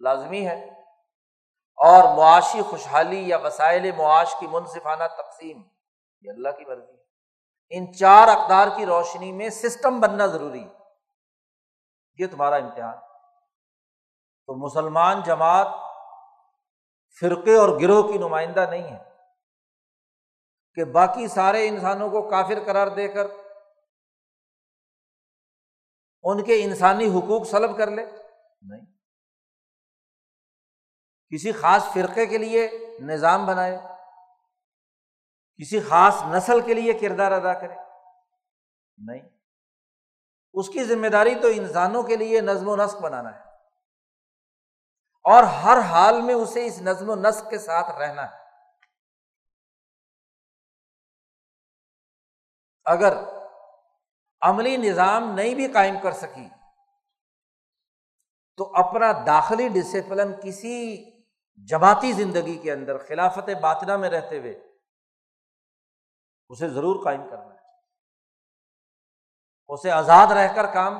[0.00, 0.68] لازمی ہے۔
[1.76, 5.62] اور معاشی خوشحالی یا وسائل معاش کی منصفانہ تقسیم،
[6.20, 7.01] یہ اللہ کی مرضی ہے۔
[7.72, 10.72] ان چار اقدار کی روشنی میں سسٹم بننا ضروری ہے۔
[12.18, 12.98] یہ تمہارا امتحان۔
[14.46, 15.66] تو مسلمان جماعت
[17.20, 19.02] فرقے اور گروہ کی نمائندہ نہیں ہے
[20.74, 23.26] کہ باقی سارے انسانوں کو کافر قرار دے کر
[26.22, 28.06] ان کے انسانی حقوق سلب کر لے۔
[28.62, 28.86] نہیں۔
[31.34, 33.91] کسی خاص فرقے کے لیے نظام بنائے۔
[35.60, 37.74] کسی خاص نسل کے لیے کردار ادا کرے؟
[38.96, 39.28] نہیں۔
[40.52, 43.40] اس کی ذمہ داری تو انسانوں کے لیے نظم و نسق بنانا ہے۔
[45.24, 48.36] اور ہر حال میں اسے اس نظم و نسق کے ساتھ رہنا ہے۔
[52.84, 53.12] اگر
[54.40, 56.48] عملی نظام نہیں بھی قائم کر سکی،
[58.56, 61.04] تو اپنا داخلی ڈسپلن کسی
[61.56, 64.71] جماعتی زندگی کے اندر، خلافت باطنا میں رہتے ہوئے
[66.52, 67.58] اسے ضرور قائم کرنا ہے۔
[69.68, 70.98] اسے آزاد رہ کر کام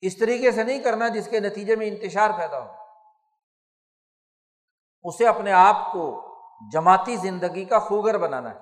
[0.00, 2.74] اس طریقے سے نہیں کرنا جس کے نتیجے میں انتشار پیدا ہو۔
[5.02, 6.24] اسے اپنے آپ کو
[6.72, 8.60] جماعتی زندگی کا خوگر بنانا ہے۔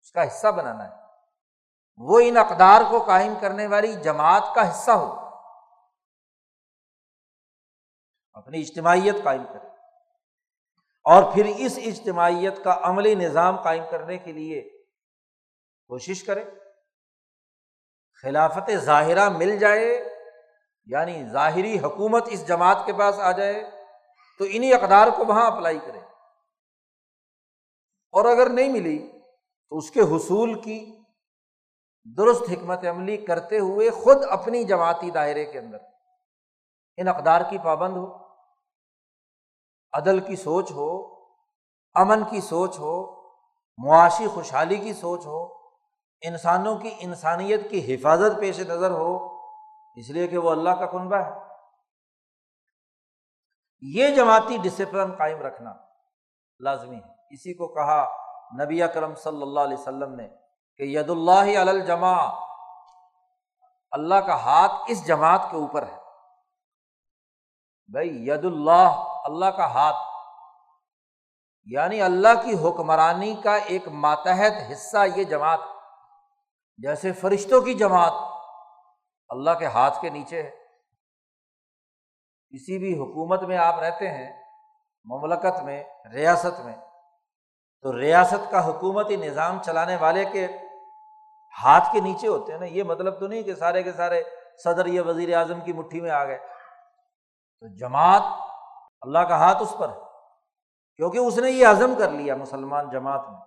[0.00, 1.02] اس کا حصہ بنانا ہے۔
[1.96, 5.28] وہ ان اقدار کو قائم کرنے والی جماعت کا حصہ ہو۔
[8.32, 9.71] اپنی اجتماعیت قائم کرے۔
[11.04, 14.60] اور پھر اس اجتماعیت کا عملی نظام قائم کرنے کے لیے
[15.86, 16.44] کوشش کرے
[18.22, 20.08] خلافت ظاہرہ مل جائے
[20.84, 23.70] یعنی ظاہری حکومت اس جماعت کے پاس آ جائے،
[24.38, 25.98] تو انہیں اقدار کو وہاں اپلائی کرے
[28.14, 29.20] اور اگر نہیں ملی،
[29.68, 31.00] تو اس کے حصول کی
[32.04, 35.78] درست حکمت عملی کرتے ہوئے خود اپنی جماعتی دائرے کے اندر،
[36.96, 38.21] ان اقدار کی پابند ہو۔
[39.92, 41.14] عدل کی سوچ ہو،
[41.94, 43.22] امن کی سوچ ہو،
[43.78, 45.44] معاشی خوشحالی کی سوچ ہو،
[46.20, 49.38] انسانوں کی انسانیت کی حفاظت پیش نظر ہو،
[49.96, 51.30] اس لیے کہ وہ اللہ کا کنبہ ہے۔
[53.80, 55.74] یہ جماعتی ڈسپلن قائم رکھنا
[56.60, 58.16] لازمی ہے۔ اسی کو کہا
[58.64, 60.28] نبی اکرم صلی اللہ علیہ وسلم نے
[60.76, 62.26] کہ ید اللہ الجماع،
[63.90, 65.98] اللہ کا ہاتھ اس جماعت کے اوپر ہے۔
[67.88, 69.96] بھائی، ید اللہ اللہ کا ہاتھ
[71.64, 75.60] یعنی اللہ کی حکمرانی کا ایک ماتحت حصہ یہ جماعت،
[76.76, 78.12] جیسے فرشتوں کی جماعت
[79.28, 80.50] اللہ کے ہاتھ کے نیچے ہے۔
[82.52, 84.42] کسی بھی حکومت میں آپ رہتے ہیں،
[85.04, 86.76] مملکت میں، ریاست میں،
[87.80, 90.46] تو ریاست کا حکومتی نظام چلانے والے کے
[91.62, 94.22] ہاتھ کے نیچے ہوتے ہیں نا، یہ مطلب تو نہیں کہ سارے کے سارے
[94.64, 96.38] صدر یا وزیر اعظم کی مٹھی میں آ گئے۔
[97.60, 98.22] تو جماعت
[99.02, 100.00] اللہ کا ہاتھ اس پر ہے،
[100.96, 103.40] کیونکہ اس نے یہ عزم کر لیا مسلمان جماعت میں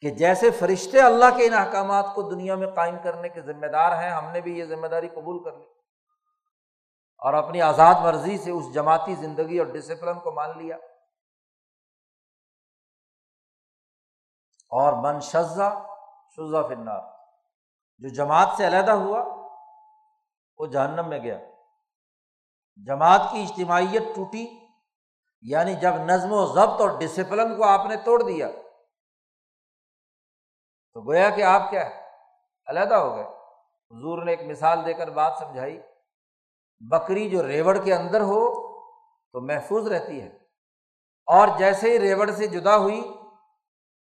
[0.00, 4.02] کہ جیسے فرشتے اللہ کے ان احکامات کو دنیا میں قائم کرنے کے ذمہ دار
[4.02, 5.64] ہیں، ہم نے بھی یہ ذمہ داری قبول کر لی
[7.18, 10.76] اور اپنی آزاد مرضی سے اس جماعتی زندگی اور ڈسپلن کو مان لیا۔
[14.70, 15.70] اور من شزا
[16.36, 17.00] شزا فنار
[17.98, 19.24] جو جماعت سے علیحدہ ہوا،
[20.58, 21.38] وہ جہنم میں گیا۔
[22.86, 24.46] جماعت کی اجتماعیت ٹوٹی
[25.42, 28.48] یعنی جب نظم و ضبط اور ڈسپلن کو آپ نے توڑ دیا،
[30.96, 32.08] تو گویا کہ آپ کیا ہے؟
[32.66, 35.80] علیحدہ ہو گئے۔ حضور نے ایک مثال دے کر بات سمجھائی۔
[36.80, 38.42] بکری جو ریوڑ کے اندر ہو
[39.34, 40.28] تو محفوظ رہتی ہے،
[41.28, 43.00] اور جیسے ہی ریوڑ سے جدا ہوئی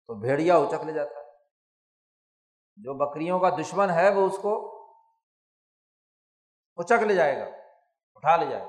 [0.08, 1.28] تو بھیڑیا اچک لے جاتا ہے۔
[2.78, 4.52] جو بکریوں کا دشمن ہے وہ اس کو
[6.78, 7.46] اچک لے جائے گا۔
[8.22, 8.66] اٹھا لے جائے۔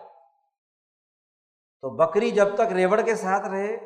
[1.81, 3.77] تو بکری جب تک ریوڑ کے ساتھ رہے،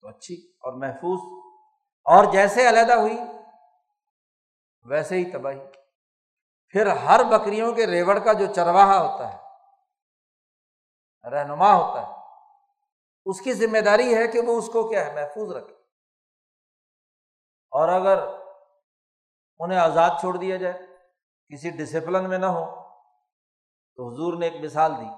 [0.00, 1.44] تو اچھی اور محفوظ۔
[2.04, 3.18] اور جیسے علیحدہ ہوئی،
[4.84, 5.58] ویسے ہی تباہی۔
[6.68, 9.38] پھر ہر بکریوں کے ریوڑ کا جو چرواہا ہوتا ہے،
[11.30, 12.12] رہنما ہوتا ہے،
[13.24, 15.74] اس کی ذمہ داری ہے کہ وہ اس کو کیا ہے، محفوظ رکھے۔
[17.70, 18.18] اور اگر
[19.58, 20.78] انہیں آزاد چھوڑ دیا جائے،
[21.48, 22.83] کسی ڈسپلن میں نہ ہو
[23.96, 25.08] تو حضور نے ایک مثال دی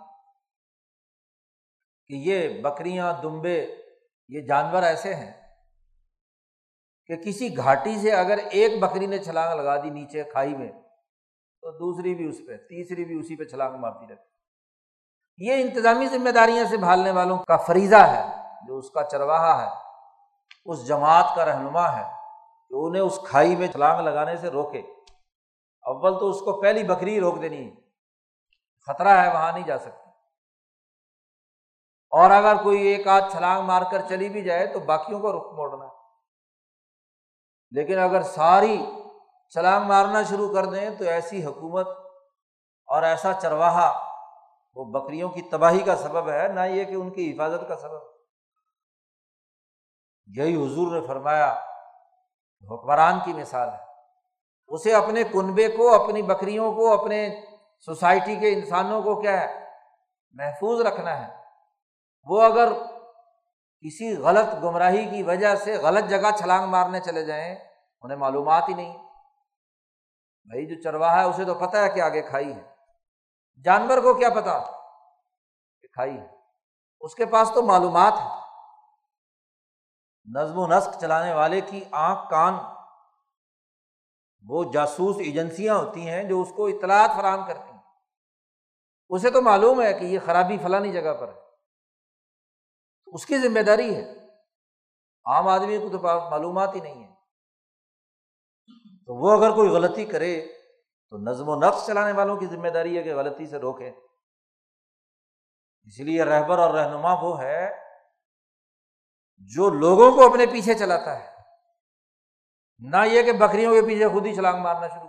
[2.09, 3.67] کہ یہ بکریاں، دمبے،
[4.29, 5.33] یہ جانور ایسے ہیں
[7.07, 10.73] کہ کسی گھاٹی سے اگر ایک بکری نے چھلانگ لگا دی نیچے کھائی میں،
[11.61, 14.37] تو دوسری بھی اس پہ، تیسری بھی اسی پہ چھلانگ مارتی رہتی۔
[15.39, 19.71] یہ انتظامی ذمہ داریاں سے بھالنے والوں کا فریضہ ہے، جو اس کا چرواہا ہے،
[20.65, 22.05] اس جماعت کا رہنما ہے
[22.69, 24.79] کہ انہیں اس کھائی میں چھلانگ لگانے سے روکے۔
[25.83, 27.86] اول تو اس کو پہلی بکری روک دینی ہے۔
[28.87, 30.11] خطرہ ہے، وہاں نہیں جا سکتی۔
[32.11, 35.53] اور اگر کوئی ایک آدھ چھلانگ مار کر چلی بھی جائے تو باقیوں کو رخ
[35.55, 35.91] موڑنا۔ ہے
[37.71, 38.87] لیکن اگر ساری
[39.53, 41.89] چھلانگ مارنا شروع کر دیں تو ایسی حکومت
[42.87, 44.17] اور ایسا چرواہا
[44.75, 48.01] وہ بکریوں کی تباہی کا سبب ہے، نہ یہ کہ ان کی حفاظت کا سبب۔
[50.27, 51.53] یہی حضور نے فرمایا،
[52.71, 53.85] حکمران کی مثال ہے۔
[54.69, 57.41] اسے اپنے کنبے کو، اپنی بکریوں کو، اپنے
[57.79, 59.67] سوسائٹی کے انسانوں کو کیا ہے؟
[60.31, 61.43] محفوظ رکھنا ہے۔
[62.25, 62.73] وہ اگر
[63.81, 67.57] کسی غلط گمراہی کی وجہ سے غلط جگہ چھلانگ مارنے چلے جائیں،
[68.03, 68.99] انہیں معلومات ہی نہیں۔
[70.45, 72.63] بھائی، جو چرواہا ہے، اسے تو پتا ہے کہ آگے کھائی ہے۔
[73.65, 74.59] جانور کو کیا پتا
[75.81, 76.27] کہ کھائی ہے۔
[77.01, 78.29] اس کے پاس تو معلومات ہے
[80.35, 82.55] نظم و نسق چلانے والے کی آنکھ، کان،
[84.49, 87.66] وہ جاسوس ایجنسیاں ہوتی ہیں جو اس کو اطلاعات فراہم کرتی
[89.09, 91.41] اسے تو معلوم ہے کہ یہ خرابی فلانی جگہ پر ہے۔
[93.07, 94.13] اس کی ذمہ داری ہے۔
[95.25, 95.99] عام آدمی کو تو
[96.31, 97.15] معلومات ہی نہیں ہے۔
[99.07, 100.47] تو وہ اگر کوئی غلطی کرے
[101.11, 103.89] تو نظم و نقص چلانے والوں کی ذمہ داری ہے کہ غلطی سے روکے
[105.85, 107.71] اس لیے رہبر اور رہنما وہ ہے
[109.39, 111.37] جو لوگوں کو اپنے پیچھے چلاتا ہے۔
[112.79, 115.06] نہ یہ کہ بکریوں کے پیچھے خود ہی چھلانگ مارنا شروع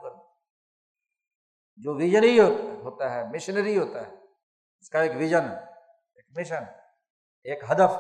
[1.78, 2.40] جو ویژنری
[2.84, 4.12] ہوتا ہے مشنری ہوتا ہے،
[4.80, 5.50] اس کا ایک ویژن
[6.16, 6.64] ایک مشن
[7.44, 7.92] ایک ہدف.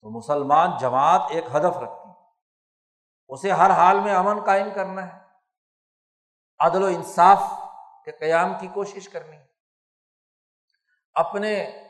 [0.00, 2.10] تو مسلمان جماعت ایک ہدف رکھتی
[3.28, 5.22] اسے ہر حال میں امن قائم کرنا ہے.
[6.58, 7.42] عدل و انصاف
[8.04, 9.46] کے قیام کی کوشش کرنی ہے.
[11.14, 11.82] اپنے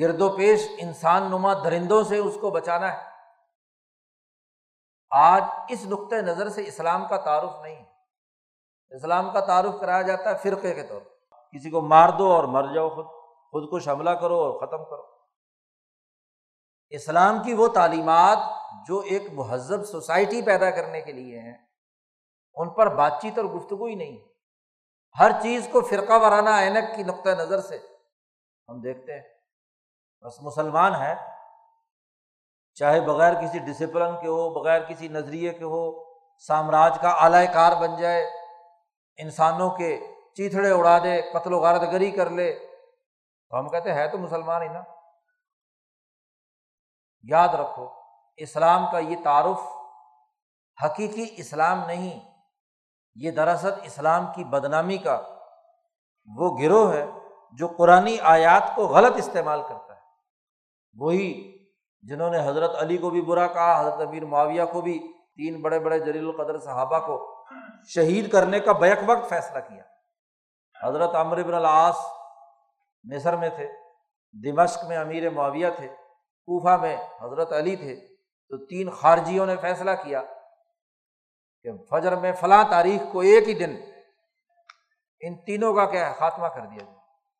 [0.00, 3.10] گرد و پیش انسان نما درندوں سے اس کو بچانا ہے.
[5.10, 7.89] آج اس نقطۂ نظر سے اسلام کا تعارف نہیں ہے.
[8.90, 12.44] اسلام کا تعارف کرایا جاتا ہے فرقے کے طور پر۔ کسی کو مار دو اور
[12.44, 13.06] مر جاؤ خود۔
[13.50, 15.02] خود کو حملہ کرو اور ختم کرو۔
[16.88, 18.38] اسلام کی وہ تعلیمات
[18.88, 21.56] جو ایک مہذب سوسائٹی پیدا کرنے کے لیے ہیں،
[22.54, 24.16] ان پر بات چیت اور گفتگو ہی نہیں۔
[25.18, 27.78] ہر چیز کو فرقہ وارانہ اینک کی نقطۂ نظر سے
[28.68, 29.22] ہم دیکھتے ہیں۔
[30.22, 31.14] بس مسلمان ہے
[32.74, 36.04] چاہے بغیر کسی ڈسپلن کے ہو، بغیر کسی نظریے کے ہو،
[36.38, 38.39] سامراج کا اعلی کار بن جائے۔
[39.16, 42.52] انسانوں کے چیتھڑے اڑا دے، قتل و غارت گری کر لے۔
[43.50, 44.82] تو ہم کہتے ہیں تو مسلمان ہی نا؟
[47.22, 47.88] یاد رکھو،
[48.36, 49.60] اسلام کا یہ تعارف
[50.84, 52.20] حقیقی اسلام نہیں،
[53.14, 55.20] یہ دراصل اسلام کی بدنامی کا
[56.36, 57.06] وہ گروہ ہے
[57.52, 60.00] جو قرآن آیات کو غلط استعمال کرتا ہے۔
[60.94, 61.58] وہی
[62.02, 64.98] جنہوں نے حضرت علی کو بھی برا کہا، حضرت امیر معاویہ کو بھی،
[65.36, 67.39] تین بڑے بڑے جلیل القدر صحابہ کو
[67.88, 69.82] شہید کرنے کا بیک وقت فیصلہ کیا۔
[70.86, 71.96] حضرت عمر بن العاص
[73.04, 73.66] مصر میں تھے،
[74.34, 77.96] دمشق میں امیر معاویہ تھے، کوفہ میں حضرت علی تھے،
[78.48, 80.22] تو تین خارجیوں نے فیصلہ کیا
[81.62, 83.76] کہ فجر میں فلاں تاریخ کو ایک ہی دن
[85.20, 86.98] ان تینوں کا کیا ہے، خاتمہ کر دیا جائے،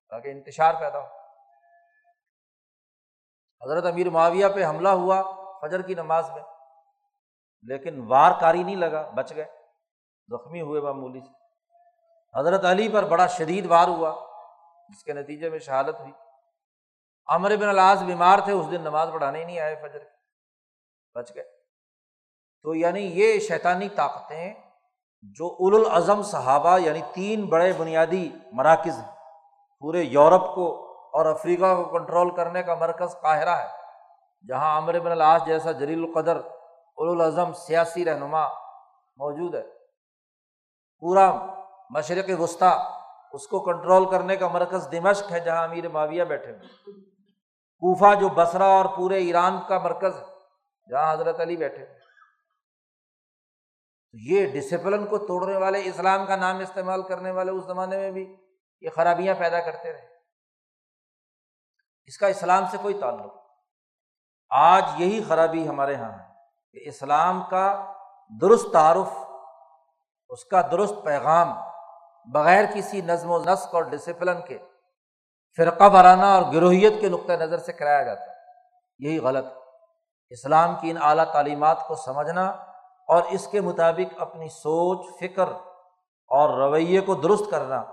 [0.09, 1.07] تاکہ انتشار پیدا ہو۔
[3.63, 5.23] حضرت امیر معاویہ پہ حملہ ہوا
[5.61, 6.43] فجر کی نماز میں،
[7.63, 9.60] لیکن وار کاری نہیں لگا، بچ گئے۔
[10.31, 11.41] زخمی ہوئے معمولی سے۔
[12.41, 14.15] حضرت علی پر بڑا شدید وار ہوا،
[14.89, 16.13] جس کے نتیجے میں شہادت ہوئی۔
[17.29, 19.99] عمر بن الاس بیمار تھے، اس دن نماز پڑھانے ہی نہیں آئے، فجر
[21.15, 21.45] بچ گئے۔
[22.63, 24.55] تو یعنی یہ شیطانی طاقتیں
[25.23, 29.15] جو اول الازم صحابہ یعنی تین بڑے بنیادی مراکز ہیں،
[29.81, 33.69] پورے یورپ کو اور افریقہ کو کنٹرول کرنے کا مرکز قاہرہ ہے،
[34.49, 36.41] جہاں عمر بن العاص جیسا جلیل القدر
[36.97, 38.49] الاظم سیاسی رہنما
[39.17, 39.80] موجود ہے۔
[41.01, 41.47] پورا
[41.91, 43.01] مشرق وسطیٰ،
[43.33, 46.69] اس کو کنٹرول کرنے کا مرکز دمشق ہے جہاں امیر معاویہ بیٹھے ہوئے
[47.83, 50.25] کوفہ جو بسرا اور پورے ایران کا مرکز ہے،
[50.91, 51.87] جہاں حضرت علی بیٹھے
[54.13, 58.37] یہ ڈسپلن کو توڑنے والے، اسلام کا نام استعمال کرنے والے اس زمانے میں بھی
[58.81, 60.07] یہ خرابیاں پیدا کرتے رہے۔
[62.05, 63.35] اس کا اسلام سے کوئی تعلق۔
[64.51, 66.35] آج یہی خرابی ہمارے یہاں ہے
[66.73, 67.93] کہ اسلام کا
[68.41, 69.30] درست تعارف
[70.31, 71.53] اس کا درست پیغام
[72.33, 74.59] بغیر کسی نظم و نسق اور ڈسپلن کے
[75.57, 78.35] فرقہ وارانہ اور گروہیت کے نقطۂ نظر سے کرایا جاتا ہے۔
[78.99, 79.45] یہی غلط
[80.31, 82.47] اسلام کی ان اعلیٰ تعلیمات کو سمجھنا
[83.09, 85.49] اور اس کے مطابق اپنی سوچ، فکر
[86.29, 87.85] اور رویے کو درست کرنا،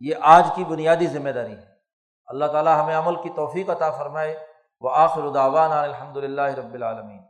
[0.00, 1.66] یہ آج کی بنیادی ذمہ داری ہے۔
[2.26, 4.46] اللہ تعالیٰ ہمیں عمل کی توفیق عطا فرمائے۔
[4.80, 7.27] وہ آخر الداوان الحمد للہ رب العالمین۔